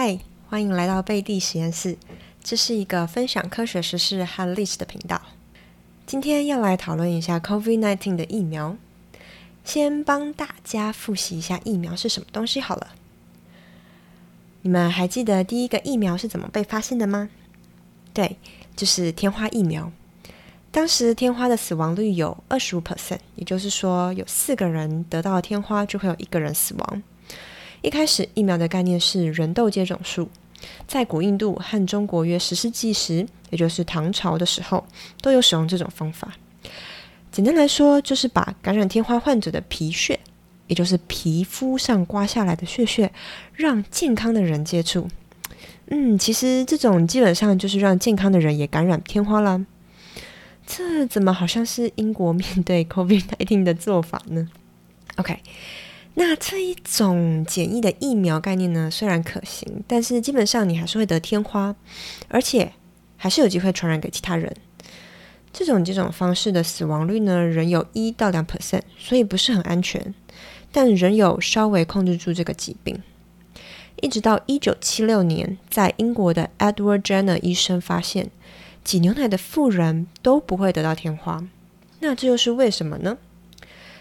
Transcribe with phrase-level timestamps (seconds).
[0.00, 1.98] 嗨，欢迎来到贝蒂实验室。
[2.40, 5.20] 这是一个分享科学实事和历史的频道。
[6.06, 8.76] 今天要来讨论一下 COVID-19 的疫苗。
[9.64, 12.94] 先帮大家复习一下疫苗是什么东西好了。
[14.62, 17.28] 你们还记得第一个疫苗是怎么被发现的吗？
[18.14, 18.36] 对，
[18.76, 19.90] 就是天花疫苗。
[20.70, 27.02] 当时天花的死亡率有二十五 percent，也就是说有四个人得到天花就会有一个人死亡。
[27.82, 30.28] 一开始疫苗的概念是人痘接种术，
[30.86, 34.84] 在古印度和中国约十世纪时，也就是唐朝的时候，
[35.20, 36.32] 都有使用这种方法。
[37.30, 40.18] 简单来说，就是把感染天花患者的皮屑，
[40.66, 43.12] 也就是皮肤上刮下来的血屑，
[43.54, 45.08] 让健康的人接触。
[45.90, 49.64] 嗯，其实这种基本上就是让健康的人也感染天花啦。
[50.66, 54.46] 这怎么好像是英国面对 COVID-19 的做法呢
[55.16, 55.38] ？OK，
[56.20, 61.72] 那这一种简易的疫苗概念呢，虽然可行，但是基本上你还是会得天花，
[62.26, 62.72] 而且
[63.16, 64.52] 还是有机会传染给其他人。
[65.52, 70.12] 这种这种方式的死亡率呢，仍有一到两 percent，所以不是很安全，
[70.72, 73.00] 但仍有稍微控制住这个疾病。
[74.02, 78.30] 一直到一九七六年，在英国的 Edward Jenner 医生发现。
[78.84, 81.46] 挤牛奶的妇人都不会得到天花，
[82.00, 83.18] 那这又是为什么呢？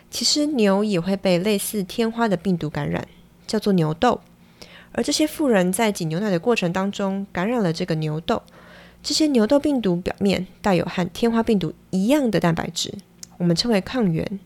[0.09, 3.05] 其实牛也会被类似天花的病毒感染，
[3.45, 4.19] 叫做牛痘。
[4.93, 8.41] 而这些富人在挤牛奶的过程当中感染了这个牛痘，
[9.03, 12.93] 这些牛痘病毒表面带有和天花病毒一样的蛋白质，
[13.37, 14.39] 我们称为抗原。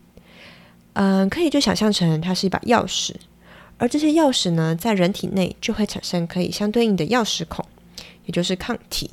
[0.94, 3.14] 嗯，可以就想象成它是一把钥匙，
[3.78, 7.64] 而这些钥匙呢，在人体内就会产生可以相对应的钥匙孔，
[8.26, 9.10] 也就是抗体。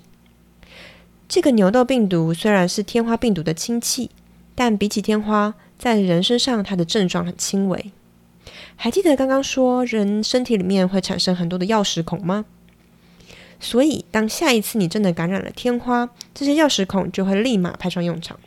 [1.30, 4.09] 这个牛痘病毒虽然是天花病毒的亲戚，
[4.56, 7.91] 但比起天花，在人身上它的症状很轻微。
[8.75, 12.45] 还记得刚刚说人身体里面会产生很多的钥匙孔吗？
[13.59, 18.39] 所以当下一次你真的感染了天花，这些钥匙孔就会立马派上用场，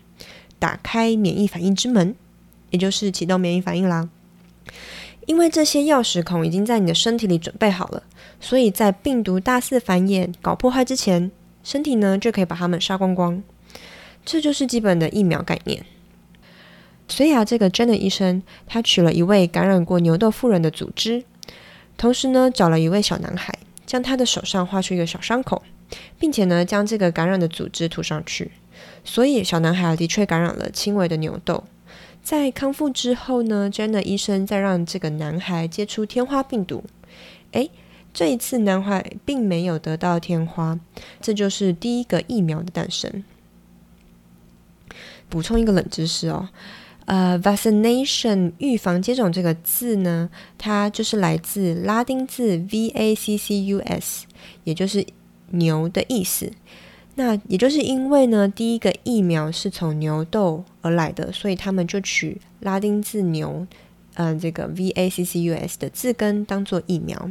[0.58, 2.14] 打开免疫反应之门，
[2.70, 4.08] 也就是启动免疫反应啦。
[5.26, 8.02] 因为这些钥匙孔已经在你的身体里准备好了，
[8.40, 11.30] 所以在病毒大肆繁衍、搞破坏之前。
[11.64, 13.40] 身体呢就可以把它们杀光光，
[14.24, 15.84] 这就是基本的疫苗概念。
[17.12, 21.22] 所以啊，这个真的医生他取了一位感染过牛痘妇人的组织，
[21.98, 25.62] 同时呢找了一位小男孩，将他的手上画出一个小伤口，
[26.18, 28.52] 并且呢将这个感染的组织涂上去。
[29.04, 31.64] 所以小男孩的确感染了轻微的牛痘。
[32.22, 36.82] 在康复之后呢，真的医生再让这个男孩接触天花病毒，
[37.50, 37.70] 诶。
[38.14, 40.78] 这一次，男孩并没有得到天花，
[41.20, 43.24] 这就是第一个疫苗的诞生。
[45.30, 46.50] 补充一个冷知识哦，
[47.04, 54.26] 呃，vaccination 预防接种这个字呢，它就是来自拉丁字 v a c c u s，
[54.64, 55.04] 也就是
[55.50, 56.50] 牛的意思。
[57.16, 63.66] 那也就是因为呢，第一个疫苗是从牛痘而来的，所以他们就取拉丁字牛，
[64.14, 67.30] 嗯，这个 v a c c u s 的字根当做疫苗。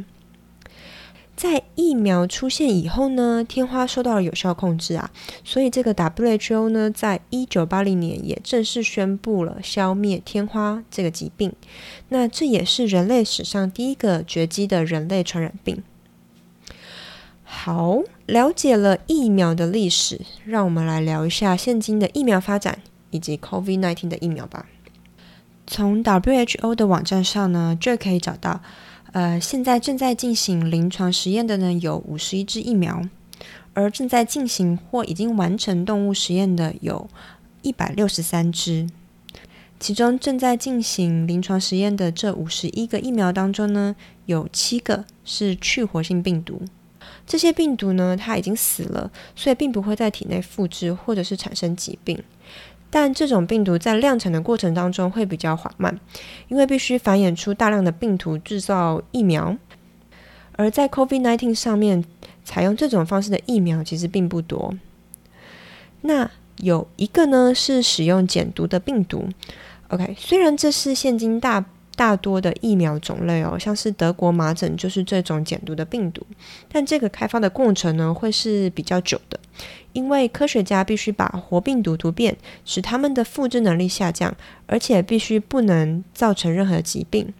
[1.34, 5.10] 在疫苗出现以后呢，天花受到了有效控制啊，
[5.42, 11.52] 所以这个 WHO 呢，在一九八零年也正式宣布了消灭天花这个疾病。
[12.10, 15.82] 那这也是人类史上第一个绝迹的人类传染病。
[17.42, 24.66] 好，了解了疫苗的历史，让我们来聊一下现今的疫苗发展以及 COVID-19 的疫苗吧。
[25.66, 28.60] 从 WHO 的网站上呢，就可以找到。
[29.12, 33.02] 呃，现在正在进行临床实验的呢，有五十一支疫苗，
[33.74, 37.08] 而正在进行或已经完成动物实验的有
[37.60, 38.88] 一百六十三支。
[39.78, 46.62] 其中正在进行临床实验的这五十一个疫苗当中呢，有七个是去活性病毒。
[47.26, 52.22] 这些病毒呢，它已经死了，所以并不会在体内复制或者是产生疾病。
[52.94, 55.98] 但这种病毒在量产的过程当中会比较缓慢，
[56.48, 59.56] 因为必须繁衍出大量的病毒制造疫苗。
[60.56, 62.04] 而在 COVID-19 上面
[62.44, 64.74] 采用这种方式的疫苗其实并不多。
[66.02, 69.26] 那有一个呢是使用减毒的病毒。
[69.88, 71.64] OK，虽然这是现今大
[71.96, 76.26] 大多的疫苗种类哦，像是德国麻疹就是这种减毒的病毒，
[76.70, 79.40] 但这个开发的过程呢会是比较久的。
[79.92, 84.34] 因为科学家必须把活病毒突变，使它们的复制能力下降，
[84.66, 87.32] 而且必须不能造成任何疾病。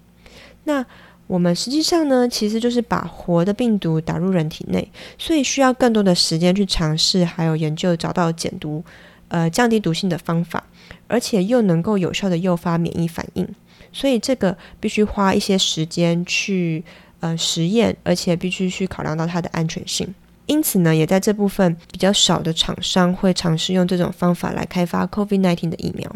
[0.65, 0.85] 那
[1.27, 8.85] 我们实际上呢，其实就是把活的病毒打入人体内，所以需要更多的时间去尝试，还有研究找到减毒、
[9.29, 10.63] 呃降低毒性的方法，
[11.09, 13.49] 而且又能够有效的诱发免疫反应。
[13.93, 16.85] 所以这个必须花一些时间去
[17.21, 20.15] 呃实验，而且必须去考量到它的安全性。
[20.47, 26.15] 因此呢，也在这部分比较少的厂商会尝试用这种方法来开发 COVID-19 的疫苗。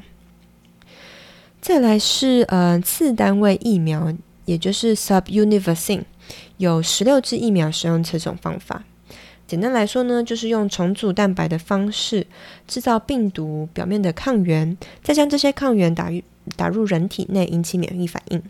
[1.61, 4.13] 再来是呃次单位疫苗，
[4.45, 6.03] 也就是 subunit vaccine，
[6.59, 8.85] 有十六支疫苗使用这种方法。
[9.47, 12.27] 简单来说呢，就是用重组蛋白的方式
[12.67, 16.21] 制造病毒表面的抗原，再将这些抗原打入
[16.57, 18.43] 打入人体内，引起免疫反应。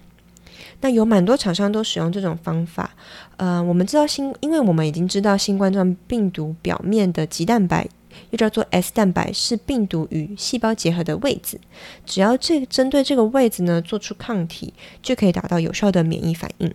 [0.80, 2.94] 那有蛮多厂商都使用这种方法。
[3.36, 7.88] 呃，我们知道新，因为我们已经知道新冠状病毒表面的棘蛋白，
[8.30, 11.60] 又叫做 S 蛋白，是病毒与细胞结合的位置。
[12.04, 16.72] 只要这针对这个位置呢，做出抗体，就可以达到有效的免疫反应。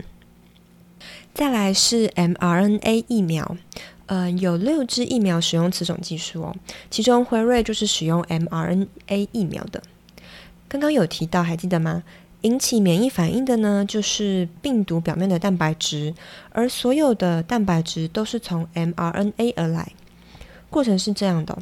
[1.34, 3.56] 再来是 mRNA 疫苗。
[4.08, 6.54] 嗯，有六支疫苗使用此种技术哦，
[6.90, 9.82] 其中辉瑞就是使用 mRNA 疫苗的。
[10.68, 12.04] 刚刚有提到，还记得吗？
[12.42, 16.14] 引起免疫反应的呢，就是病毒表面的蛋白质，
[16.52, 19.92] 而所有的蛋白质都是从 mRNA 而来。
[20.70, 21.58] 过程是这样的：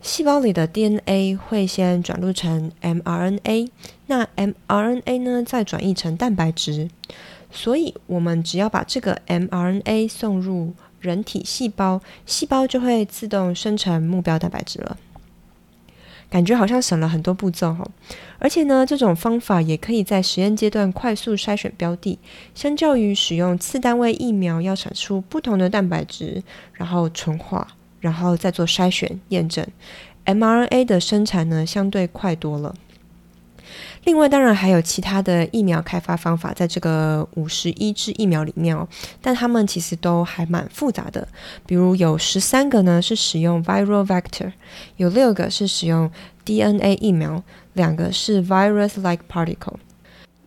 [0.00, 3.68] 细胞里的 DNA 会先转录成 mRNA，
[4.06, 6.88] 那 mRNA 呢再转译成蛋白质，
[7.50, 10.74] 所以我们只要把这个 mRNA 送入。
[11.02, 14.96] 人体细胞，细胞就会自动生成目标蛋白质了。
[16.32, 17.86] 感觉好像省了很多步骤哈，
[18.38, 22.18] 而且呢，这种方法也可以在实验阶段快速筛选标的，
[22.54, 26.42] 相较于使用次单位疫苗要产出不同的蛋白质，
[26.72, 27.68] 然后纯化，
[28.00, 29.66] 然后再做筛选验证
[30.24, 32.74] ，mRNA 的生产呢相对快多了。
[34.04, 38.86] 另外，当然还有其他的疫苗开发方法，在这个五十一支疫苗里面哦，
[39.20, 41.26] 但他们其实都还蛮复杂的。
[41.66, 44.52] 比如有十三个呢是使用 viral vector，
[44.96, 46.10] 有六个是使用
[46.44, 47.42] DNA 疫苗，
[47.74, 49.76] 两个是 virus-like particle。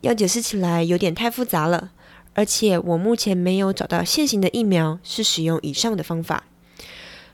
[0.01, 1.91] 要解释起来有点太复杂了，
[2.33, 6.43] 而且我目前没有找到现行的疫苗是使用以上的方法。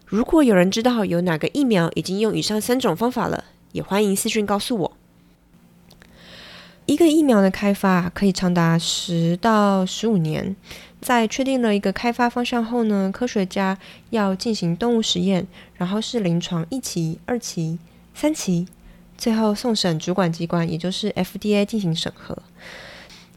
[0.06, 4.98] 如果有人知道有哪个疫苗已经用以上三种方法了，也欢迎私讯告诉我。
[6.88, 10.56] 一个疫苗的开发可以长达十到十五年，
[11.00, 13.78] 在确定了一个开发方向后呢，科学家
[14.10, 17.80] 要进行动物实验，然后是临床一期、二期、
[18.14, 18.68] 三期，
[19.18, 22.38] 最后送审主管机关，也就是 FDA 进行审核。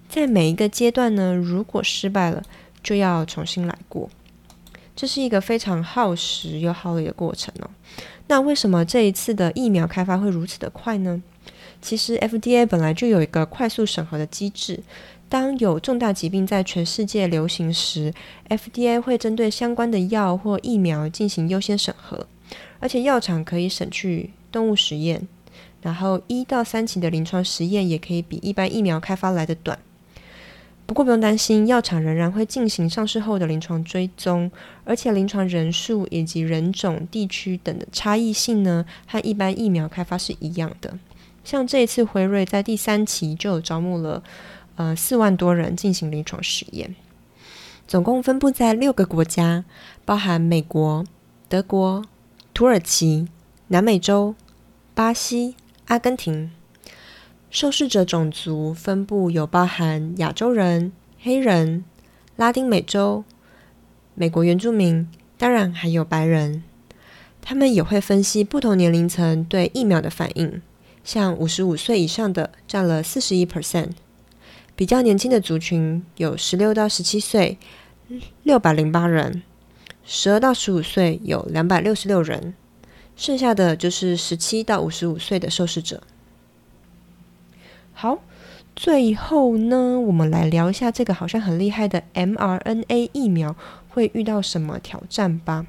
[0.08, 2.42] 在每一个阶段呢，如果失败了，
[2.82, 4.08] 就要重新来过，
[4.96, 7.70] 这是一个非常耗时又耗力的过程哦。
[8.26, 11.22] 那为什么这一次的疫苗开发会如此的快呢？
[11.84, 14.82] 其实 FDA 本来就有一个快速审核的机制，
[15.28, 18.10] 当有重大疾病在全世界流行时
[18.48, 22.26] ，FDA 会针对相关的药或疫苗进行优先审核，
[22.80, 25.28] 而且药厂可以省去动物实验，
[25.82, 29.78] 然后一到三期的临床实验也可以比一般疫苗开发来的短。
[30.86, 34.50] 不过不用担心，药厂仍然会进行上市后的临床追踪，
[34.84, 40.98] 而且临床人数以及人种、地区等的差异性呢，和一般疫苗开发是一样的。
[41.44, 44.22] 像这一次，辉瑞在第三期就有招募了，
[44.76, 46.96] 呃，四万多人进行临床实验，
[47.86, 49.64] 总共分布在六个国家，
[50.06, 51.04] 包含美国、
[51.48, 52.02] 德国、
[52.54, 53.28] 土耳其、
[53.68, 54.34] 南美洲、
[54.94, 55.54] 巴西、
[55.86, 56.50] 阿根廷。
[57.50, 60.90] 受试者种族分布有包含亚洲人、
[61.20, 61.84] 黑人、
[62.34, 63.22] 拉丁美洲、
[64.14, 65.08] 美国原住民，
[65.38, 66.64] 当然还有白人。
[67.40, 70.62] 他们也会分析不同年龄层对疫苗的反应。
[71.04, 73.90] 像五十五岁以上的占了四十一 percent，
[74.74, 77.58] 比较年轻的族群有十六到十七岁，
[78.42, 79.42] 六百零八人；
[80.02, 82.54] 十二到十五岁有两百六十六人，
[83.14, 86.02] 剩下的就是十七到五十五岁的受试者。
[87.92, 88.20] 好，
[88.74, 93.54] 最后呢，我们来聊一下这个好像很厉害的 mRNA 疫苗
[93.90, 95.66] 会遇到什么挑战吧。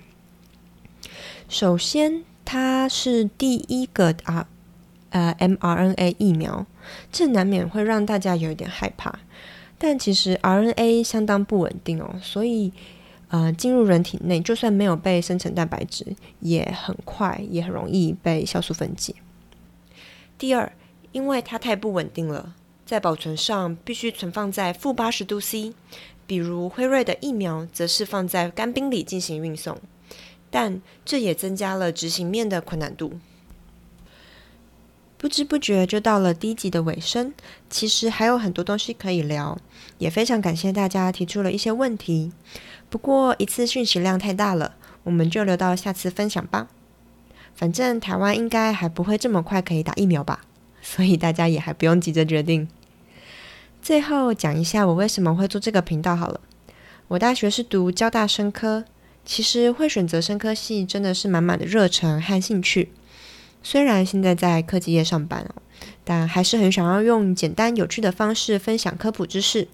[1.49, 4.47] 首先，它是第一个啊。
[5.15, 6.65] 呃，mRNA 疫苗，
[7.09, 9.17] 这难免会让大家有一点害怕。
[9.77, 12.73] 但其实 RNA 相当不稳定哦，所以
[13.29, 19.15] 呃，进入人体内，就算没有被生成蛋白质，也很快也很容易被酵素分解。
[20.37, 20.69] 第二，
[21.13, 22.53] 因为它太不稳定了，
[22.85, 25.73] 在保存上必须存放在负八十度 C，
[26.27, 29.77] 比如辉瑞的疫苗则是放在干冰里进行运送，
[30.51, 33.13] 但这也增加了执行面的困难度。
[35.17, 37.33] 不知不觉就到了第一集的尾声，
[37.69, 39.57] 其实还有很多东西可以聊，
[39.97, 42.31] 也非常感谢大家提出了一些问题。
[42.89, 46.67] 不过一次讯息量太大了，我们就留到下次分享吧。
[47.55, 50.41] 反正台湾应该还不会这么快可以打疫苗吧，
[50.81, 52.67] 所以大家也还不用急着决定。
[53.81, 56.41] 最后讲一下我为什么会做这个频道好了。
[57.07, 58.83] 我大学是读交大生科，
[59.23, 62.91] 其实会选择生科系真的是满满的热忱和兴趣。
[63.65, 65.61] 虽然现在在科技业上班哦，
[66.03, 69.67] 但还是很想要用简单有趣的方式分享科普知识。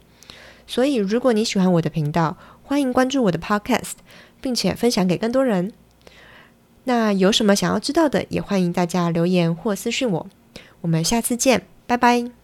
[0.65, 3.95] 所以，如果你喜欢我的频道，欢迎关注我的 Podcast，
[4.39, 5.73] 并且分享给更多人。
[6.85, 10.27] 那有什么想要知道的，也欢迎大家留言或私信我。
[10.79, 12.40] 我们下次见，拜拜。